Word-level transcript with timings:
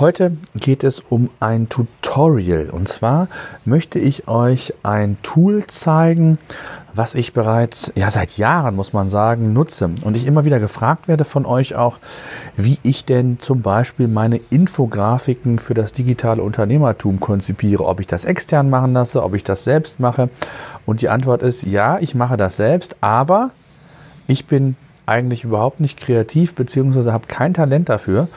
Heute 0.00 0.38
geht 0.54 0.84
es 0.84 1.00
um 1.00 1.28
ein 1.38 1.68
Tutorial. 1.68 2.70
Und 2.70 2.88
zwar 2.88 3.28
möchte 3.66 3.98
ich 3.98 4.26
euch 4.26 4.72
ein 4.82 5.18
Tool 5.22 5.66
zeigen, 5.66 6.38
was 6.94 7.14
ich 7.14 7.34
bereits 7.34 7.92
ja 7.94 8.10
seit 8.10 8.38
Jahren 8.38 8.74
muss 8.74 8.94
man 8.94 9.10
sagen 9.10 9.52
nutze. 9.52 9.90
Und 10.02 10.16
ich 10.16 10.26
immer 10.26 10.46
wieder 10.46 10.60
gefragt 10.60 11.08
werde 11.08 11.26
von 11.26 11.44
euch 11.44 11.74
auch, 11.74 11.98
wie 12.56 12.78
ich 12.82 13.04
denn 13.04 13.38
zum 13.38 13.60
Beispiel 13.60 14.08
meine 14.08 14.40
Infografiken 14.48 15.58
für 15.58 15.74
das 15.74 15.92
digitale 15.92 16.42
Unternehmertum 16.42 17.20
konzipiere, 17.20 17.84
ob 17.84 18.00
ich 18.00 18.06
das 18.06 18.24
extern 18.24 18.70
machen 18.70 18.94
lasse, 18.94 19.22
ob 19.22 19.34
ich 19.34 19.44
das 19.44 19.64
selbst 19.64 20.00
mache. 20.00 20.30
Und 20.86 21.02
die 21.02 21.10
Antwort 21.10 21.42
ist 21.42 21.64
ja, 21.64 21.98
ich 21.98 22.14
mache 22.14 22.38
das 22.38 22.56
selbst, 22.56 22.96
aber 23.02 23.50
ich 24.26 24.46
bin 24.46 24.74
eigentlich 25.04 25.44
überhaupt 25.44 25.80
nicht 25.80 26.00
kreativ 26.00 26.54
beziehungsweise 26.54 27.12
habe 27.12 27.26
kein 27.26 27.52
Talent 27.52 27.90
dafür. 27.90 28.28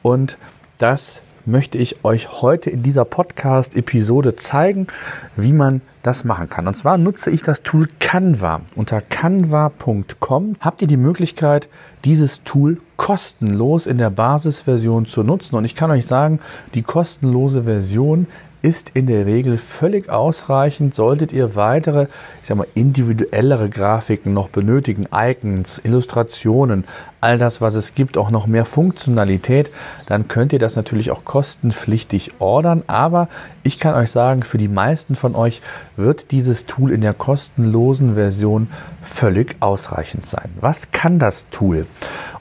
Und 0.00 0.38
das 0.82 1.22
möchte 1.46 1.78
ich 1.78 2.04
euch 2.04 2.42
heute 2.42 2.70
in 2.70 2.82
dieser 2.82 3.04
Podcast-Episode 3.04 4.34
zeigen, 4.34 4.88
wie 5.36 5.52
man 5.52 5.80
das 6.02 6.24
machen 6.24 6.48
kann. 6.48 6.66
Und 6.66 6.76
zwar 6.76 6.98
nutze 6.98 7.30
ich 7.30 7.42
das 7.42 7.62
Tool 7.62 7.88
Canva. 8.00 8.62
Unter 8.74 9.00
canva.com 9.00 10.54
habt 10.60 10.82
ihr 10.82 10.88
die 10.88 10.96
Möglichkeit, 10.96 11.68
dieses 12.04 12.42
Tool 12.42 12.80
kostenlos 12.96 13.86
in 13.86 13.98
der 13.98 14.10
Basisversion 14.10 15.06
zu 15.06 15.22
nutzen. 15.22 15.54
Und 15.54 15.64
ich 15.64 15.76
kann 15.76 15.90
euch 15.92 16.06
sagen, 16.06 16.40
die 16.74 16.82
kostenlose 16.82 17.62
Version 17.62 18.26
ist 18.62 18.92
in 18.94 19.06
der 19.06 19.26
Regel 19.26 19.58
völlig 19.58 20.08
ausreichend. 20.08 20.94
Solltet 20.94 21.32
ihr 21.32 21.56
weitere, 21.56 22.04
ich 22.40 22.48
sag 22.48 22.56
mal, 22.56 22.66
individuellere 22.74 23.68
Grafiken 23.68 24.32
noch 24.32 24.48
benötigen, 24.48 25.08
Icons, 25.12 25.80
Illustrationen, 25.84 26.84
all 27.20 27.38
das, 27.38 27.60
was 27.60 27.74
es 27.74 27.94
gibt, 27.94 28.16
auch 28.16 28.30
noch 28.30 28.46
mehr 28.46 28.64
Funktionalität, 28.64 29.70
dann 30.06 30.28
könnt 30.28 30.52
ihr 30.52 30.58
das 30.58 30.76
natürlich 30.76 31.10
auch 31.10 31.24
kostenpflichtig 31.24 32.32
ordern. 32.38 32.84
Aber 32.86 33.28
ich 33.64 33.78
kann 33.78 33.94
euch 33.94 34.10
sagen, 34.10 34.42
für 34.42 34.58
die 34.58 34.68
meisten 34.68 35.16
von 35.16 35.34
euch 35.34 35.60
wird 35.96 36.30
dieses 36.30 36.66
Tool 36.66 36.92
in 36.92 37.00
der 37.00 37.14
kostenlosen 37.14 38.14
Version 38.14 38.68
völlig 39.02 39.56
ausreichend 39.60 40.26
sein. 40.26 40.50
Was 40.60 40.92
kann 40.92 41.18
das 41.18 41.48
Tool? 41.50 41.86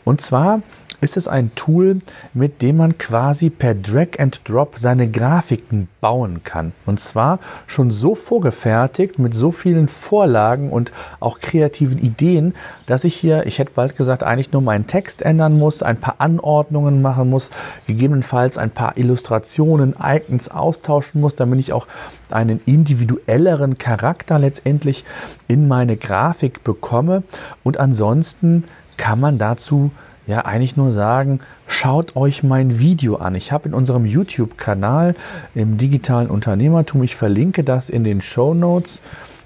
Und 0.04 0.22
zwar 0.22 0.62
ist 1.02 1.18
es 1.18 1.28
ein 1.28 1.54
Tool, 1.56 2.00
mit 2.34 2.62
dem 2.62 2.78
man 2.78 2.98
quasi 2.98 3.50
per 3.50 3.74
Drag 3.74 4.20
and 4.20 4.42
Drop 4.46 4.76
seine 4.78 5.10
Grafiken 5.10 5.90
bauen 6.00 6.42
kann. 6.44 6.74
Und 6.86 7.00
zwar 7.00 7.40
schon 7.66 7.92
so 7.92 8.16
vorgefertigt 8.16 9.20
mit 9.20 9.34
so 9.34 9.52
vielen 9.52 9.88
Vorlagen 9.88 10.70
und 10.70 10.92
auch 11.20 11.40
kreativen 11.40 11.98
Ideen, 11.98 12.54
dass 12.86 13.04
ich 13.04 13.16
hier, 13.16 13.48
ich 13.48 13.60
hätte 13.60 13.72
bald 13.76 13.98
gesagt, 13.98 14.24
eigentlich 14.24 14.52
nur 14.52 14.62
meinen 14.62 14.88
Text 14.88 15.24
ändern 15.24 15.58
muss, 15.58 15.82
ein 15.82 15.98
paar 15.98 16.16
Anordnungen 16.20 17.02
machen 17.02 17.30
muss, 17.30 17.50
gegebenenfalls 17.88 18.58
ein 18.58 18.72
paar 18.72 18.98
Illustrationen, 18.98 19.96
Icons 20.02 20.50
austauschen 20.50 21.20
muss, 21.20 21.36
damit 21.36 21.60
ich 21.60 21.74
auch 21.74 21.88
einen 22.30 22.62
individuelleren 22.66 23.78
Charakter 23.80 24.38
letztendlich 24.38 25.04
in 25.48 25.68
meine 25.68 25.98
Grafik 25.98 26.64
bekomme. 26.64 27.24
Und 27.64 27.80
ansonsten 27.80 28.66
kann 28.98 29.20
man 29.20 29.40
dazu 29.40 29.90
ja 30.32 30.46
eigentlich 30.46 30.78
nur 30.78 30.92
sagen, 30.92 31.42
schaut 31.68 32.16
euch 32.16 32.42
mein 32.42 32.80
Video 32.80 33.18
an. 33.18 33.36
Ich 33.36 33.52
habe 33.52 33.70
in 33.70 33.76
unserem 33.76 34.06
YouTube-Kanal 34.06 35.14
im 35.54 35.78
digitalen 35.78 36.30
Unternehmertum, 36.30 37.04
ich 37.04 37.16
verlinke 37.16 37.64
das 37.64 37.90
in 37.90 38.04
den 38.04 38.22
Show 38.22 38.54
Notes, 38.54 39.02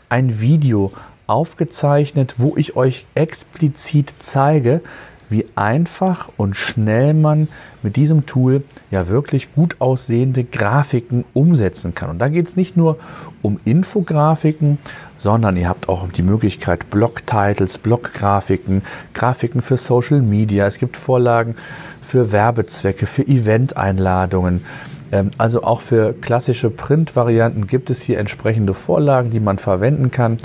ein 0.08 0.40
Video 0.40 0.94
aufgezeichnet, 1.28 2.36
wo 2.38 2.56
ich 2.56 2.76
euch 2.76 3.08
explizit 3.16 4.14
zeige, 4.20 4.82
wie 5.28 5.46
einfach 5.56 6.30
und 6.38 6.56
schnell 6.56 7.16
man 7.16 7.48
mit 7.82 7.96
diesem 7.96 8.28
Tool 8.28 8.64
ja 8.92 9.08
wirklich 9.08 9.54
gut 9.54 9.78
aussehende 9.80 10.44
Grafiken 10.44 11.26
umsetzen 11.34 11.96
kann. 11.96 12.12
Und 12.12 12.20
da 12.20 12.30
geht 12.30 12.48
es 12.48 12.56
nicht 12.56 12.78
nur 12.78 13.00
um 13.42 13.60
Infografiken, 13.66 14.78
sondern 15.18 15.58
ihr 15.58 15.70
habt 15.70 15.90
auch 15.90 16.08
die 16.12 16.24
Möglichkeit 16.24 16.90
Blog-Titles, 16.90 17.78
Blog-Grafiken, 17.80 18.84
Grafiken 19.14 19.62
für 19.62 19.78
Social 19.78 20.22
Media. 20.22 20.66
Es 20.66 20.78
gibt 20.78 20.98
Vorlagen 20.98 21.56
für 22.02 22.32
Werbezwecke, 22.32 23.08
für 23.08 23.28
Event-Einladungen. 23.28 24.66
Ähm, 25.12 25.32
also 25.38 25.64
auch 25.64 25.82
für 25.82 26.14
klassische 26.14 26.70
Print-Varianten 26.70 27.68
gibt 27.68 27.90
es 27.90 28.02
hier 28.02 28.20
entsprechende 28.20 28.74
Vorlagen, 28.74 29.32
die 29.32 29.40
man 29.40 29.58
verwenden 29.58 30.12
kann. 30.12 30.40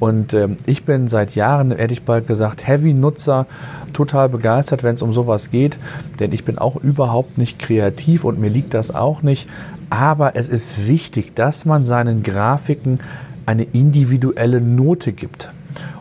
Und 0.00 0.32
ähm, 0.32 0.56
ich 0.66 0.84
bin 0.84 1.08
seit 1.08 1.34
Jahren, 1.34 1.72
hätte 1.72 1.92
ich 1.92 2.02
bald 2.02 2.26
gesagt, 2.26 2.66
Heavy-Nutzer, 2.66 3.46
total 3.92 4.28
begeistert, 4.28 4.82
wenn 4.82 4.94
es 4.94 5.02
um 5.02 5.12
sowas 5.12 5.50
geht, 5.50 5.78
denn 6.20 6.32
ich 6.32 6.44
bin 6.44 6.58
auch 6.58 6.76
überhaupt 6.76 7.38
nicht 7.38 7.58
kreativ 7.58 8.24
und 8.24 8.38
mir 8.38 8.50
liegt 8.50 8.74
das 8.74 8.94
auch 8.94 9.22
nicht. 9.22 9.48
Aber 9.90 10.36
es 10.36 10.48
ist 10.48 10.86
wichtig, 10.86 11.34
dass 11.34 11.64
man 11.64 11.84
seinen 11.84 12.22
Grafiken 12.22 13.00
eine 13.46 13.64
individuelle 13.64 14.60
Note 14.60 15.12
gibt 15.12 15.50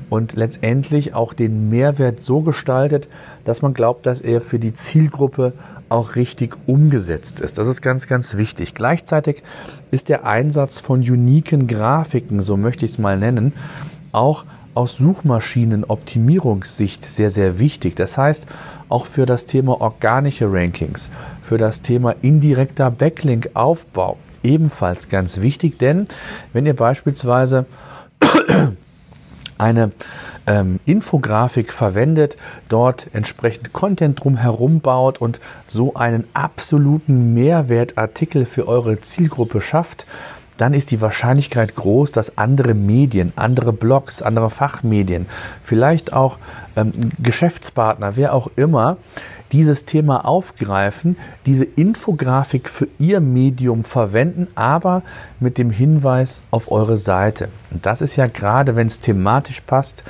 und 0.09 0.33
letztendlich 0.33 1.13
auch 1.13 1.33
den 1.33 1.69
Mehrwert 1.69 2.19
so 2.19 2.41
gestaltet, 2.41 3.07
dass 3.45 3.61
man 3.61 3.73
glaubt, 3.73 4.05
dass 4.05 4.21
er 4.21 4.41
für 4.41 4.59
die 4.59 4.73
Zielgruppe 4.73 5.53
auch 5.89 6.15
richtig 6.15 6.55
umgesetzt 6.65 7.39
ist. 7.39 7.57
Das 7.57 7.67
ist 7.67 7.81
ganz, 7.81 8.07
ganz 8.07 8.37
wichtig. 8.37 8.73
Gleichzeitig 8.73 9.43
ist 9.91 10.09
der 10.09 10.25
Einsatz 10.25 10.79
von 10.79 10.99
uniken 10.99 11.67
Grafiken, 11.67 12.41
so 12.41 12.57
möchte 12.57 12.85
ich 12.85 12.91
es 12.91 12.99
mal 12.99 13.17
nennen, 13.17 13.53
auch 14.11 14.45
aus 14.73 14.97
Suchmaschinenoptimierungssicht 14.97 17.03
sehr, 17.03 17.31
sehr 17.31 17.59
wichtig. 17.59 17.95
Das 17.95 18.17
heißt, 18.17 18.45
auch 18.89 19.05
für 19.07 19.25
das 19.25 19.45
Thema 19.45 19.81
organische 19.81 20.51
Rankings, 20.51 21.09
für 21.41 21.57
das 21.57 21.81
Thema 21.81 22.15
indirekter 22.21 22.91
Backlink-Aufbau 22.91 24.17
ebenfalls 24.43 25.09
ganz 25.09 25.41
wichtig, 25.41 25.79
denn 25.79 26.05
wenn 26.53 26.67
ihr 26.67 26.75
beispielsweise 26.75 27.65
eine 29.57 29.91
ähm, 30.45 30.79
Infografik 30.85 31.73
verwendet, 31.73 32.37
dort 32.69 33.07
entsprechend 33.13 33.73
Content 33.73 34.23
drumherum 34.23 34.79
baut 34.79 35.19
und 35.19 35.39
so 35.67 35.95
einen 35.95 36.25
absoluten 36.33 37.33
Mehrwertartikel 37.33 38.45
für 38.45 38.67
eure 38.67 38.99
Zielgruppe 39.01 39.61
schafft, 39.61 40.07
dann 40.57 40.73
ist 40.73 40.91
die 40.91 41.01
Wahrscheinlichkeit 41.01 41.75
groß, 41.75 42.11
dass 42.11 42.37
andere 42.37 42.73
Medien, 42.73 43.33
andere 43.35 43.73
Blogs, 43.73 44.21
andere 44.21 44.49
Fachmedien, 44.49 45.27
vielleicht 45.63 46.13
auch 46.13 46.37
ähm, 46.75 46.91
Geschäftspartner, 47.19 48.15
wer 48.15 48.33
auch 48.33 48.49
immer, 48.55 48.97
dieses 49.51 49.85
Thema 49.85 50.25
aufgreifen, 50.25 51.17
diese 51.45 51.63
Infografik 51.63 52.69
für 52.69 52.87
ihr 52.99 53.21
Medium 53.21 53.83
verwenden, 53.83 54.47
aber 54.55 55.03
mit 55.39 55.57
dem 55.57 55.71
Hinweis 55.71 56.41
auf 56.51 56.71
eure 56.71 56.97
Seite. 56.97 57.49
Und 57.71 57.85
das 57.85 58.01
ist 58.01 58.15
ja 58.15 58.27
gerade, 58.27 58.75
wenn 58.75 58.87
es 58.87 58.99
thematisch 58.99 59.61
passt, 59.61 60.03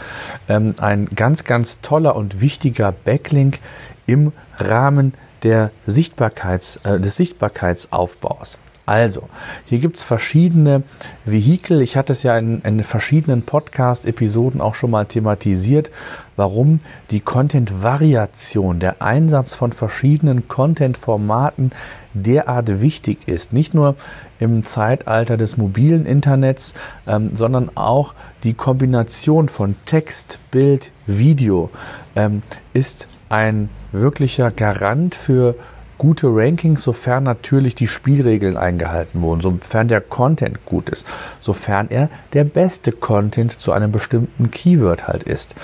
ähm, 0.49 0.73
ein 0.79 1.07
ganz, 1.15 1.43
ganz 1.43 1.81
toller 1.81 2.15
und 2.15 2.41
wichtiger 2.41 2.91
Backlink 2.91 3.59
im 4.05 4.31
Rahmen 4.57 5.13
der 5.43 5.71
Sichtbarkeits, 5.85 6.77
äh, 6.83 6.99
des 6.99 7.15
Sichtbarkeitsaufbaus. 7.15 8.57
Also, 8.87 9.27
hier 9.65 9.79
gibt 9.79 9.97
es 9.97 10.03
verschiedene 10.03 10.81
Vehikel. 11.25 11.81
Ich 11.81 11.97
hatte 11.97 12.13
es 12.13 12.23
ja 12.23 12.37
in, 12.37 12.61
in 12.61 12.81
verschiedenen 12.83 13.41
Podcast-Episoden 13.41 14.61
auch 14.61 14.75
schon 14.75 14.91
mal 14.91 15.05
thematisiert, 15.05 15.91
warum 16.37 16.79
die 17.11 17.19
Content-Variation, 17.19 18.79
der 18.79 19.01
Einsatz 19.01 19.53
von 19.53 19.73
verschiedenen 19.73 20.47
Content-Formaten 20.47 21.71
derart 22.13 22.79
wichtig 22.79 23.27
ist. 23.27 23.51
Nicht 23.51 23.73
nur 23.73 23.95
im 24.39 24.63
Zeitalter 24.63 25.35
des 25.35 25.57
mobilen 25.57 26.05
Internets, 26.05 26.73
ähm, 27.05 27.35
sondern 27.35 27.75
auch 27.75 28.13
die 28.43 28.53
Kombination 28.53 29.49
von 29.49 29.75
Text, 29.85 30.39
Bild, 30.49 30.93
Video 31.05 31.71
ähm, 32.15 32.41
ist 32.71 33.09
ein 33.27 33.67
wirklicher 33.91 34.49
Garant 34.49 35.13
für 35.13 35.55
gute 35.97 36.27
Rankings, 36.27 36.83
sofern 36.83 37.23
natürlich 37.23 37.75
die 37.75 37.87
Spielregeln 37.87 38.57
eingehalten 38.57 39.21
wurden, 39.21 39.41
sofern 39.41 39.87
der 39.87 40.01
Content 40.01 40.65
gut 40.65 40.89
ist, 40.89 41.05
sofern 41.39 41.89
er 41.89 42.09
der 42.33 42.43
beste 42.43 42.91
Content 42.91 43.59
zu 43.59 43.71
einem 43.71 43.91
bestimmten 43.91 44.51
Keyword 44.51 45.07
halt 45.07 45.23
ist. 45.23 45.55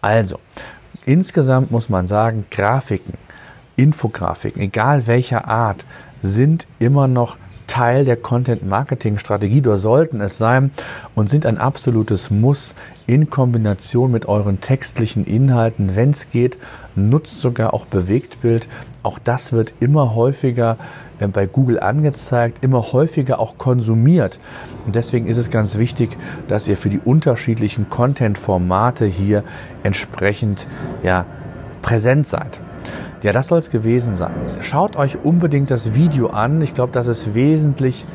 Also, 0.00 0.38
insgesamt 1.04 1.70
muss 1.70 1.88
man 1.88 2.06
sagen, 2.06 2.46
Grafiken, 2.50 3.14
Infografiken, 3.76 4.62
egal 4.62 5.06
welcher 5.06 5.48
Art, 5.48 5.84
sind 6.22 6.66
immer 6.78 7.08
noch 7.08 7.36
Teil 7.66 8.04
der 8.04 8.16
Content-Marketing-Strategie 8.16 9.60
oder 9.60 9.78
sollten 9.78 10.20
es 10.20 10.36
sein 10.36 10.72
und 11.14 11.30
sind 11.30 11.46
ein 11.46 11.58
absolutes 11.58 12.30
Muss 12.30 12.74
in 13.06 13.30
Kombination 13.30 14.10
mit 14.10 14.26
euren 14.26 14.60
textlichen 14.60 15.24
Inhalten. 15.24 15.96
Wenn 15.96 16.10
es 16.10 16.30
geht, 16.30 16.58
nutzt 16.96 17.38
sogar 17.38 17.72
auch 17.72 17.86
Bewegtbild. 17.86 18.68
Auch 19.02 19.18
das 19.18 19.52
wird 19.52 19.72
immer 19.80 20.14
häufiger 20.14 20.76
äh, 21.18 21.28
bei 21.28 21.46
Google 21.46 21.80
angezeigt, 21.80 22.62
immer 22.62 22.92
häufiger 22.92 23.38
auch 23.38 23.56
konsumiert. 23.58 24.38
Und 24.84 24.94
deswegen 24.94 25.26
ist 25.26 25.38
es 25.38 25.50
ganz 25.50 25.78
wichtig, 25.78 26.16
dass 26.48 26.68
ihr 26.68 26.76
für 26.76 26.90
die 26.90 27.00
unterschiedlichen 27.00 27.88
Content-Formate 27.88 29.06
hier 29.06 29.44
entsprechend 29.82 30.66
ja, 31.02 31.24
präsent 31.80 32.26
seid. 32.26 32.58
Ja, 33.22 33.32
das 33.32 33.48
soll 33.48 33.58
es 33.58 33.70
gewesen 33.70 34.16
sein. 34.16 34.32
Schaut 34.60 34.96
euch 34.96 35.18
unbedingt 35.22 35.70
das 35.70 35.94
Video 35.94 36.28
an. 36.28 36.60
Ich 36.60 36.74
glaube, 36.74 36.92
das 36.92 37.06
ist 37.06 37.34
wesentlich, 37.34 38.06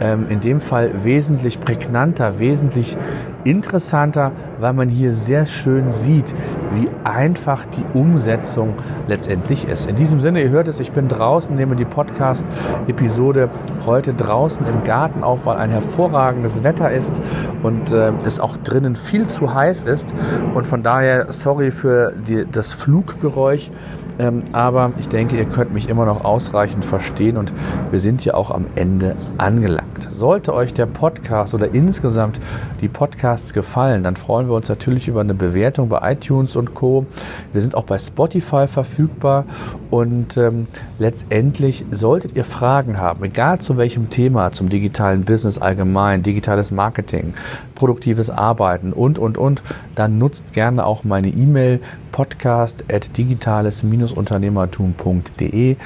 ähm, 0.00 0.26
in 0.28 0.40
dem 0.40 0.60
Fall 0.60 1.04
wesentlich 1.04 1.60
prägnanter, 1.60 2.38
wesentlich 2.38 2.96
interessanter, 3.44 4.32
weil 4.58 4.72
man 4.72 4.88
hier 4.88 5.12
sehr 5.12 5.46
schön 5.46 5.90
sieht, 5.90 6.34
wie 6.72 6.88
einfach 7.04 7.66
die 7.66 7.84
Umsetzung 7.96 8.74
letztendlich 9.06 9.68
ist. 9.68 9.88
In 9.88 9.96
diesem 9.96 10.20
Sinne, 10.20 10.42
ihr 10.42 10.50
hört 10.50 10.68
es, 10.68 10.80
ich 10.80 10.92
bin 10.92 11.08
draußen, 11.08 11.54
nehme 11.54 11.76
die 11.76 11.84
Podcast-Episode 11.84 13.50
heute 13.86 14.14
draußen 14.14 14.66
im 14.66 14.84
Garten 14.84 15.22
auf, 15.22 15.46
weil 15.46 15.58
ein 15.58 15.70
hervorragendes 15.70 16.64
Wetter 16.64 16.90
ist 16.90 17.20
und 17.62 17.92
äh, 17.92 18.12
es 18.24 18.40
auch 18.40 18.56
drinnen 18.56 18.96
viel 18.96 19.26
zu 19.26 19.54
heiß 19.54 19.84
ist. 19.84 20.14
Und 20.54 20.66
von 20.66 20.82
daher, 20.82 21.32
sorry 21.32 21.70
für 21.70 22.12
die, 22.12 22.46
das 22.50 22.72
Fluggeräusch. 22.72 23.70
Ähm, 24.18 24.44
aber 24.52 24.92
ich 25.00 25.08
denke, 25.08 25.36
ihr 25.36 25.44
könnt 25.44 25.74
mich 25.74 25.88
immer 25.88 26.06
noch 26.06 26.24
ausreichend 26.24 26.84
verstehen 26.84 27.36
und 27.36 27.52
wir 27.90 27.98
sind 27.98 28.24
ja 28.24 28.34
auch 28.34 28.52
am 28.52 28.66
Ende 28.76 29.16
angelangt. 29.38 30.08
Sollte 30.10 30.54
euch 30.54 30.72
der 30.72 30.86
Podcast 30.86 31.52
oder 31.54 31.74
insgesamt 31.74 32.38
die 32.80 32.88
Podcasts 33.34 33.52
gefallen, 33.52 34.04
dann 34.04 34.14
freuen 34.14 34.48
wir 34.48 34.54
uns 34.54 34.68
natürlich 34.68 35.08
über 35.08 35.20
eine 35.20 35.34
Bewertung 35.34 35.88
bei 35.88 36.12
iTunes 36.12 36.54
und 36.54 36.72
Co. 36.72 37.04
Wir 37.52 37.60
sind 37.60 37.74
auch 37.74 37.82
bei 37.82 37.98
Spotify 37.98 38.68
verfügbar 38.68 39.44
und 39.90 40.36
ähm, 40.36 40.68
letztendlich 41.00 41.84
solltet 41.90 42.36
ihr 42.36 42.44
Fragen 42.44 42.98
haben, 42.98 43.24
egal 43.24 43.58
zu 43.58 43.76
welchem 43.76 44.08
Thema, 44.08 44.52
zum 44.52 44.68
digitalen 44.68 45.24
Business 45.24 45.58
allgemein, 45.58 46.22
digitales 46.22 46.70
Marketing, 46.70 47.34
produktives 47.74 48.30
Arbeiten 48.30 48.92
und, 48.92 49.18
und, 49.18 49.36
und, 49.36 49.64
dann 49.96 50.16
nutzt 50.16 50.52
gerne 50.52 50.86
auch 50.86 51.02
meine 51.02 51.26
E-Mail 51.28 51.80
podcast 52.12 52.84
at 52.88 53.16
digitales-unternehmertum.de 53.16 55.76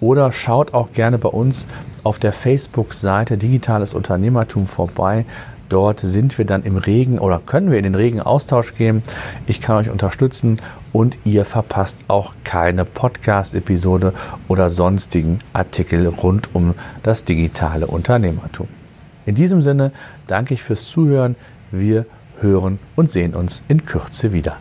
oder 0.00 0.32
schaut 0.32 0.72
auch 0.72 0.92
gerne 0.92 1.18
bei 1.18 1.28
uns 1.28 1.66
auf 2.02 2.18
der 2.18 2.32
Facebook-Seite 2.32 3.36
Digitales 3.38 3.94
Unternehmertum 3.94 4.66
vorbei. 4.66 5.24
Dort 5.68 6.00
sind 6.00 6.36
wir 6.38 6.44
dann 6.44 6.62
im 6.62 6.76
regen 6.76 7.18
oder 7.18 7.40
können 7.44 7.70
wir 7.70 7.78
in 7.78 7.84
den 7.84 7.94
regen 7.94 8.20
Austausch 8.20 8.74
gehen. 8.74 9.02
Ich 9.46 9.60
kann 9.60 9.76
euch 9.76 9.90
unterstützen 9.90 10.60
und 10.92 11.18
ihr 11.24 11.44
verpasst 11.44 11.98
auch 12.08 12.34
keine 12.44 12.84
Podcast-Episode 12.84 14.12
oder 14.48 14.70
sonstigen 14.70 15.40
Artikel 15.52 16.06
rund 16.06 16.54
um 16.54 16.74
das 17.02 17.24
digitale 17.24 17.86
Unternehmertum. 17.86 18.68
In 19.26 19.34
diesem 19.34 19.62
Sinne 19.62 19.92
danke 20.26 20.54
ich 20.54 20.62
fürs 20.62 20.86
Zuhören. 20.86 21.36
Wir 21.70 22.06
hören 22.40 22.78
und 22.94 23.10
sehen 23.10 23.34
uns 23.34 23.62
in 23.68 23.84
Kürze 23.86 24.32
wieder. 24.32 24.58